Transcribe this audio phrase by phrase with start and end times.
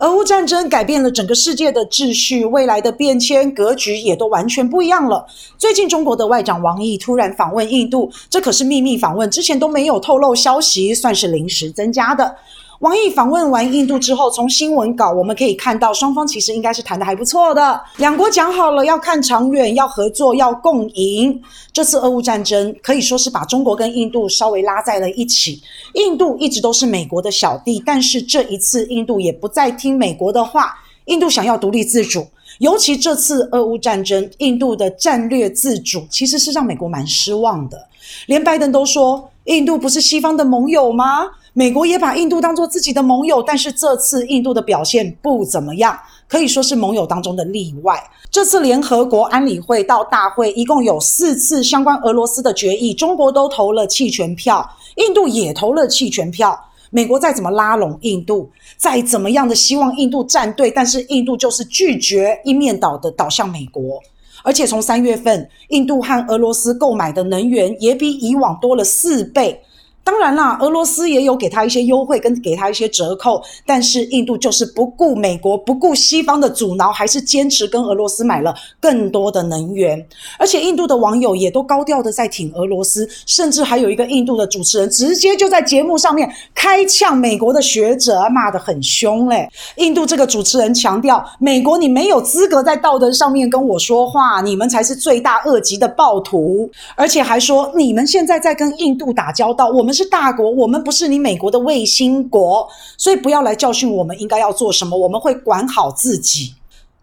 [0.00, 5.26] 俄乌战争改变了整个世界的秩序，未来的变迁格局也都完全不一样了。
[5.58, 12.32] 最近，中国的外长王毅突然访问印度，这可是秘密访问，之前都没有透露消息，算是临时增加的。
[12.78, 17.78] 王毅访问完印度之后，从新闻稿我们可以看到，双方其实应该是谈得还不错的。
[17.98, 21.42] 两国讲好了要看长远，要合作，要共赢。
[21.74, 25.60] 这次俄乌战争可以说是把中国跟印度稍微拉在了一起。
[25.92, 30.74] 印度一直都是美国的小弟，但是这一次印度也不再听美国的话，
[31.06, 32.26] 印度想要独立自主。
[32.58, 37.86] 尤其这次俄乌战争，印度的战略自主其实是让美国蛮失望的。
[38.26, 41.26] 连拜登都说，印度不是西方的盟友吗？
[41.54, 45.98] 美国也把印度当做自己的盟友，但是这次印度的表现不怎么样，
[46.28, 47.98] 可以说是盟友当中的例外。
[48.30, 56.58] 这次联合国安理会到大会，一共有四次相关俄罗斯的决议，中国都投了弃权票，印度也投了弃权票。
[56.90, 64.00] 美国再怎么拉拢印度，再怎么样的希望印度站队，但是印度就是拒绝一面倒的倒向美国。
[64.42, 69.60] 而且从三月份，印度和俄罗斯购买的能源也比以往多了四倍。
[70.02, 80.04] 当然啦，俄罗斯也有给他一些优惠，跟给他一些折扣，但是印度就是不顾美国、不顾西方的阻挠，还是坚持跟俄罗斯买了更多的能源。
[80.38, 89.48] 而且印度的网友也都高调的在挺俄罗斯，甚至还有一个印度的主持人直接就在节目上面开呛美国的学者，骂得很凶嘞。
[89.76, 99.94] 印度这个主持人强调，美国你没有资格在道德上面跟我说话，你们才是罪大恶极的暴徒，而且还说你们现在在跟印度打交道，我们。
[100.02, 106.54] 是大国，我们不是你美国的卫星国，所以不要来教训我们应该要做什么，我们会管好自己。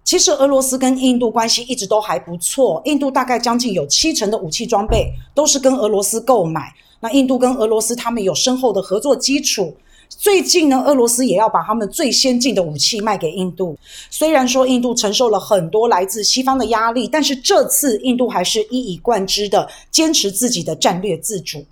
[0.04, 6.74] 其实俄罗斯跟印度关系一直都还不错，印度大概将近有七成的武器装备都是跟俄罗斯购买。
[7.02, 9.76] 那印度跟俄罗斯他们有深厚的合作基础。
[10.10, 13.78] 最近呢，俄罗斯也要把他们最先进的武器卖给印度。
[14.10, 21.64] 虽然说印度承受了很多来自西方的压力，但是这次印度还是一以贯之的坚持自己的战略自主。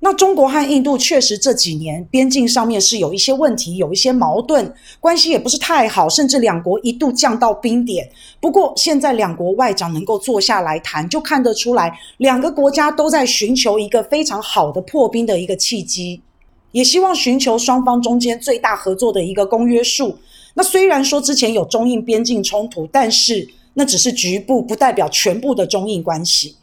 [0.00, 8.08] 那中国和印度确实这几年边境上面是有一些问题，有一些矛盾，关系也不是太好，甚至两国一度降到冰点。
[8.40, 16.22] 不过现在两国外长能够坐下来谈，就看得出来两个国家都在寻求一个非常好的破冰的一个契机，
[16.70, 20.16] 也希望寻求双方中间最大合作的一个公约数。
[20.54, 26.54] 那虽然说之前有中印边境冲突，但是那只是局部，不代表全部的中印关系。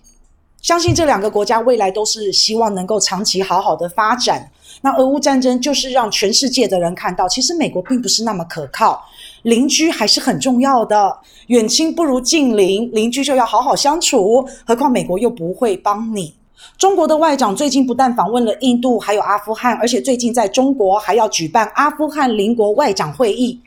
[0.65, 4.49] 相信这两个国家未来都是希望能够长期好好的发展。
[4.81, 8.99] 那俄乌战争就是让全世界的人看到，其实美国并不是那么可靠，
[9.43, 11.15] 邻居还是很重要的。
[11.49, 14.43] 远亲不如近邻，邻居就要好好相处。
[14.65, 16.33] 何况美国又不会帮你。
[16.79, 23.61] 中国的外长最近不但访问了印度，还有阿富汗，而且最近在中国还要举办阿富汗邻国外长会议。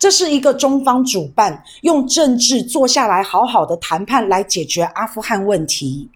[0.00, 6.10] 这是一个中方主办，用政治坐下来好好的谈判来解决阿富汗问题。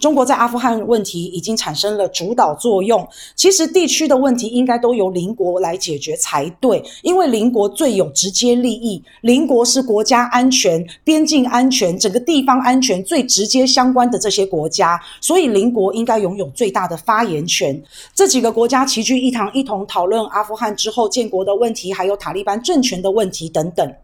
[0.00, 3.06] 中国在阿富汗问题已经产生了主导作用。
[3.36, 9.00] 其实地区的问题应该都由邻国来解决才对，因为邻国最有直接利益。
[9.20, 17.80] 邻国是国家安全、边境安全、整个地方安全最直接相关的这些国家，所以邻国应该拥有最大的发言权。
[18.14, 23.94] 这几个国家齐聚一堂，一同讨论阿富汗之后建国的问题，还有塔利班政权的问题等等。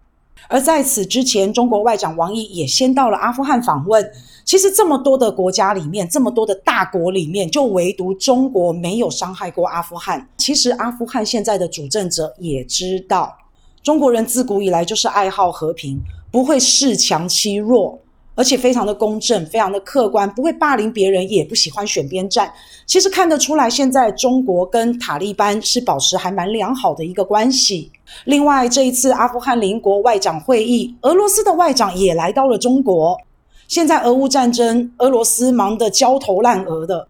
[0.48, 4.12] 而在此之前，中国外长王毅也先到了阿富汗访问。
[4.44, 10.28] 其实这么多的国家里面，这么多的大国里面，就唯独中国没有伤害过阿富汗。
[10.36, 13.36] 其实阿富汗现在的主政者也知道，
[13.82, 17.98] 中国人自古以来就是爱好和平，不会恃强欺弱。
[18.36, 22.52] 而且非常的公正，非常的客观，不会霸凌别人，也不喜欢选边站。
[22.86, 27.90] 其实看得出来，现在中国跟塔利班是保持还蛮良好的一个关系。
[28.26, 33.18] 另外，这一次阿富汗邻国外长会议，俄罗斯的外长也来到了中国。
[33.66, 37.08] 现在俄乌战争，俄罗斯忙得焦头烂额的。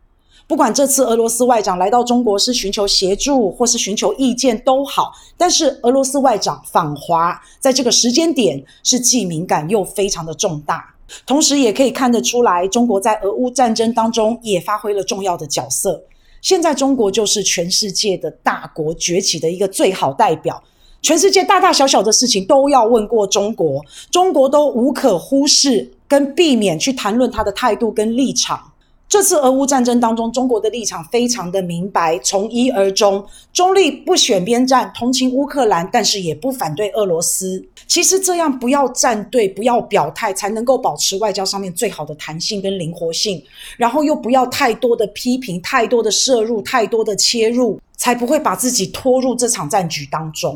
[0.49, 10.95] 不管这次俄罗斯外长来到中国是寻求协助，或是寻求意见都好，但是俄罗斯外长访华，在这个时间点是既敏感又非常的重大。
[11.25, 16.03] 同时，也可以看得出来，中国在俄乌战争当中也发挥了重要的角色。
[16.43, 20.63] 现在，中国就是全世界的大国崛起的一个最好代表。
[21.03, 23.81] 全世界大大小小的事情都要问过中国，
[24.11, 28.73] 中国都无可忽视跟避免去谈论他的态度跟立场。
[29.09, 37.65] 这次俄乌战争当中，中国的立场非常的明白，从一而终，中立不选边站，同情乌克兰，但是也不反对俄罗斯。
[37.87, 43.41] 其实这样不要站队，不要表态，才能够保持外交上面最好的弹性跟灵活性，
[43.77, 50.53] 然后又不要太多的批评，太多的摄入，太多的切入，才不会把自己拖入这场战局当中。